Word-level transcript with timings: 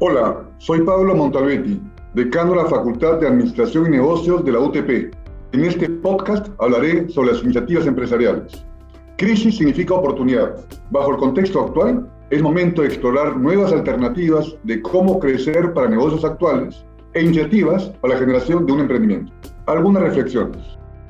Hola, 0.00 0.44
soy 0.58 0.82
Pablo 0.82 1.12
Montalbetti, 1.16 1.82
decano 2.14 2.52
de 2.52 2.58
la 2.58 2.66
Facultad 2.66 3.18
de 3.18 3.26
Administración 3.26 3.86
y 3.86 3.96
Negocios 3.96 4.44
de 4.44 4.52
la 4.52 4.60
UTP. 4.60 5.12
En 5.50 5.64
este 5.64 5.90
podcast 5.90 6.46
hablaré 6.60 7.08
sobre 7.08 7.32
las 7.32 7.42
iniciativas 7.42 7.84
empresariales. 7.84 8.64
Crisis 9.16 9.56
significa 9.56 9.94
oportunidad. 9.94 10.54
Bajo 10.92 11.10
el 11.10 11.16
contexto 11.16 11.64
actual, 11.64 12.08
es 12.30 12.40
momento 12.40 12.82
de 12.82 12.88
explorar 12.88 13.36
nuevas 13.38 13.72
alternativas 13.72 14.54
de 14.62 14.80
cómo 14.82 15.18
crecer 15.18 15.72
para 15.72 15.88
negocios 15.88 16.24
actuales 16.24 16.84
e 17.14 17.24
iniciativas 17.24 17.86
para 18.00 18.14
la 18.14 18.20
generación 18.20 18.66
de 18.66 18.74
un 18.74 18.80
emprendimiento. 18.82 19.32
Algunas 19.66 20.04
reflexiones. 20.04 20.62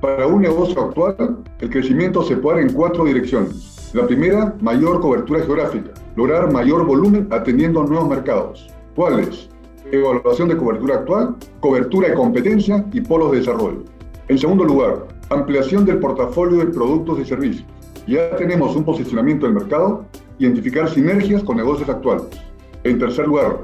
Para 0.00 0.28
un 0.28 0.42
negocio 0.42 0.80
actual, 0.80 1.38
el 1.58 1.70
crecimiento 1.70 2.22
se 2.22 2.36
puede 2.36 2.58
dar 2.58 2.68
en 2.68 2.72
cuatro 2.72 3.04
direcciones. 3.04 3.90
La 3.94 4.06
primera, 4.06 4.54
mayor 4.60 5.00
cobertura 5.00 5.40
geográfica, 5.40 5.90
lograr 6.14 6.52
mayor 6.52 6.86
volumen 6.86 7.26
atendiendo 7.32 7.82
nuevos 7.82 8.08
mercados. 8.08 8.75
¿Cuáles? 8.96 9.50
Evaluación 9.92 10.48
de 10.48 10.56
cobertura 10.56 10.94
actual, 10.94 11.36
cobertura 11.60 12.08
de 12.08 12.14
competencia 12.14 12.82
y 12.94 13.02
polos 13.02 13.30
de 13.30 13.40
desarrollo. 13.40 13.84
En 14.28 14.38
segundo 14.38 14.64
lugar, 14.64 15.06
ampliación 15.28 15.84
del 15.84 15.98
portafolio 15.98 16.60
de 16.60 16.72
productos 16.72 17.20
y 17.20 17.26
servicios. 17.26 17.66
Ya 18.06 18.34
tenemos 18.36 18.74
un 18.74 18.84
posicionamiento 18.84 19.44
del 19.44 19.54
mercado, 19.54 20.06
identificar 20.38 20.88
sinergias 20.88 21.42
con 21.42 21.58
negocios 21.58 21.90
actuales. 21.90 22.24
En 22.84 22.98
tercer 22.98 23.28
lugar, 23.28 23.58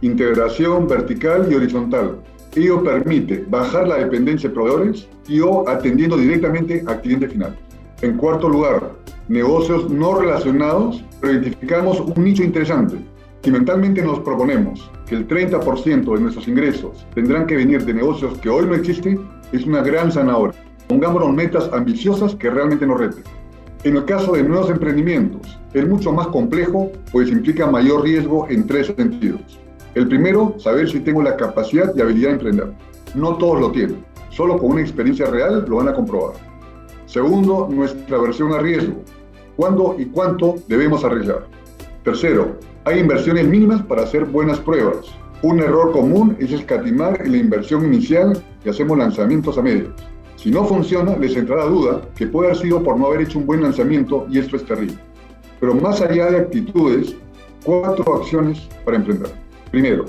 integración 0.00 0.88
vertical 0.88 1.46
y 1.52 1.56
horizontal. 1.56 2.16
Ello 2.56 2.82
permite 2.82 3.44
bajar 3.50 3.86
la 3.86 3.98
dependencia 3.98 4.48
de 4.48 4.54
proveedores 4.54 5.06
y 5.28 5.40
o 5.40 5.68
atendiendo 5.68 6.16
directamente 6.16 6.82
al 6.86 7.02
cliente 7.02 7.28
final. 7.28 7.54
En 8.00 8.16
cuarto 8.16 8.48
lugar, 8.48 8.92
negocios 9.28 9.90
no 9.90 10.14
relacionados, 10.14 11.04
pero 11.20 11.34
identificamos 11.34 12.00
un 12.00 12.24
nicho 12.24 12.42
interesante, 12.42 12.96
si 13.42 13.50
mentalmente 13.50 14.02
nos 14.02 14.20
proponemos 14.20 14.90
que 15.06 15.14
el 15.14 15.26
30% 15.26 16.14
de 16.14 16.20
nuestros 16.20 16.46
ingresos 16.46 17.06
tendrán 17.14 17.46
que 17.46 17.56
venir 17.56 17.84
de 17.84 17.94
negocios 17.94 18.36
que 18.38 18.50
hoy 18.50 18.66
no 18.66 18.74
existen, 18.74 19.28
es 19.52 19.64
una 19.64 19.82
gran 19.82 20.12
zanahoria. 20.12 20.60
Pongámonos 20.88 21.32
metas 21.32 21.70
ambiciosas 21.72 22.34
que 22.34 22.50
realmente 22.50 22.86
nos 22.86 23.00
reten. 23.00 23.24
En 23.82 23.96
el 23.96 24.04
caso 24.04 24.32
de 24.32 24.42
nuevos 24.42 24.68
emprendimientos, 24.68 25.58
es 25.72 25.88
mucho 25.88 26.12
más 26.12 26.26
complejo, 26.26 26.92
pues 27.12 27.30
implica 27.30 27.66
mayor 27.66 28.02
riesgo 28.02 28.46
en 28.50 28.66
tres 28.66 28.92
sentidos. 28.94 29.58
El 29.94 30.06
primero, 30.06 30.54
saber 30.58 30.90
si 30.90 31.00
tengo 31.00 31.22
la 31.22 31.36
capacidad 31.36 31.92
y 31.96 32.00
habilidad 32.02 32.28
de 32.28 32.34
emprender. 32.34 32.72
No 33.14 33.36
todos 33.36 33.58
lo 33.58 33.72
tienen, 33.72 34.04
solo 34.28 34.58
con 34.58 34.72
una 34.72 34.82
experiencia 34.82 35.26
real 35.26 35.64
lo 35.66 35.76
van 35.76 35.88
a 35.88 35.94
comprobar. 35.94 36.34
Segundo, 37.06 37.68
nuestra 37.70 38.18
versión 38.18 38.52
a 38.52 38.58
riesgo. 38.58 39.02
¿Cuándo 39.56 39.96
y 39.98 40.04
cuánto 40.06 40.56
debemos 40.68 41.02
arriesgar? 41.04 41.46
Tercero, 42.04 42.56
hay 42.84 42.98
inversiones 42.98 43.46
mínimas 43.46 43.82
para 43.82 44.02
hacer 44.02 44.24
buenas 44.24 44.58
pruebas. 44.58 45.06
Un 45.42 45.60
error 45.60 45.92
común 45.92 46.36
es 46.38 46.50
escatimar 46.50 47.20
en 47.24 47.32
la 47.32 47.38
inversión 47.38 47.84
inicial 47.84 48.42
y 48.64 48.68
hacemos 48.70 48.96
lanzamientos 48.96 49.58
a 49.58 49.62
medias. 49.62 49.90
Si 50.36 50.50
no 50.50 50.64
funciona, 50.64 51.16
les 51.16 51.36
entrará 51.36 51.64
duda 51.64 52.00
que 52.16 52.26
puede 52.26 52.48
haber 52.48 52.62
sido 52.62 52.82
por 52.82 52.98
no 52.98 53.06
haber 53.06 53.22
hecho 53.22 53.38
un 53.38 53.46
buen 53.46 53.62
lanzamiento 53.62 54.26
y 54.30 54.38
esto 54.38 54.56
es 54.56 54.64
terrible. 54.64 54.96
Pero 55.60 55.74
más 55.74 56.00
allá 56.00 56.30
de 56.30 56.38
actitudes, 56.38 57.16
cuatro 57.64 58.14
acciones 58.14 58.66
para 58.84 58.96
emprender. 58.96 59.30
Primero, 59.70 60.06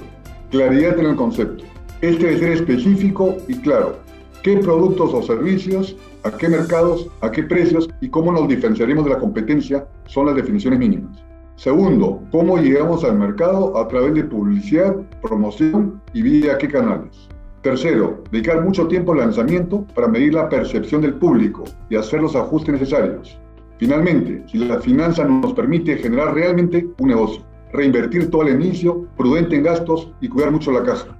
claridad 0.50 0.98
en 0.98 1.08
el 1.08 1.16
concepto. 1.18 1.66
Este 2.00 2.26
debe 2.26 2.40
ser 2.40 2.52
específico 2.54 3.36
y 3.50 3.56
claro. 3.56 3.98
¿Qué 4.44 4.58
productos 4.58 5.14
o 5.14 5.22
servicios, 5.22 5.96
a 6.24 6.32
qué 6.32 6.48
mercados, 6.48 7.10
a 7.22 7.32
qué 7.32 7.44
precios 7.44 7.90
y 8.00 8.10
cómo 8.10 8.32
nos 8.32 8.48
diferenciaremos 8.48 9.04
de 9.06 9.12
la 9.12 9.20
competencia 9.20 9.86
son 10.06 10.28
las 10.28 10.36
definiciones 10.36 10.80
mínimas. 10.80 11.31
Segundo, 11.62 12.24
cómo 12.32 12.58
llegamos 12.58 13.04
al 13.04 13.20
mercado 13.20 13.78
a 13.78 13.88
través 13.88 14.16
de 14.16 14.24
publicidad, 14.24 14.96
promoción 15.22 16.02
y 16.12 16.24
vía 16.24 16.58
qué 16.58 16.68
canales. 16.68 17.30
Tercero, 17.62 18.24
dedicar 18.32 18.64
mucho 18.64 18.88
tiempo 18.88 19.12
al 19.12 19.20
lanzamiento 19.20 19.86
para 19.94 20.08
medir 20.08 20.34
la 20.34 20.50
percepción 20.50 21.02
del 21.02 21.14
público 21.14 21.66
y 21.88 21.98
hacer 21.98 22.20
los 22.20 22.36
ajustes 22.36 22.74
necesarios. 22.74 23.38
Finalmente, 23.78 24.44
si 24.48 24.58
la 24.58 24.80
finanza 24.80 25.24
nos 25.24 25.54
permite 25.54 25.98
generar 25.98 26.34
realmente 26.34 26.88
un 26.98 27.10
negocio, 27.10 27.44
reinvertir 27.72 28.32
todo 28.32 28.42
el 28.42 28.60
inicio, 28.60 29.06
prudente 29.16 29.56
en 29.56 29.62
gastos 29.62 30.12
y 30.20 30.30
cuidar 30.30 30.50
mucho 30.50 30.72
la 30.72 30.82
caja. 30.82 31.16